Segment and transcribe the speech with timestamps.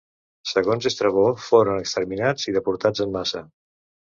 [0.51, 3.45] Segons Estrabó, foren exterminats i deportats en massa.